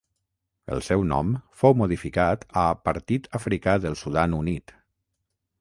El 0.75 0.79
seu 0.85 1.03
nom 1.11 1.35
fou 1.63 1.75
modificat 1.83 2.47
a 2.63 2.65
Partit 2.89 3.31
Africà 3.41 3.79
del 3.85 4.03
Sudan 4.03 4.35
Unit. 4.43 4.79